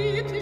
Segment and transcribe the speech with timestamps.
[0.00, 0.39] sweet